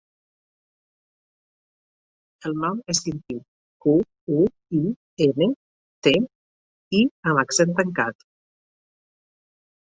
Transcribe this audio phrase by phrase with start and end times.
[2.49, 3.37] El nom és Quintí:
[3.85, 3.93] cu,
[4.37, 4.47] u,
[4.79, 4.81] i,
[5.27, 5.49] ena,
[6.09, 6.15] te,
[7.01, 8.27] i amb accent tancat.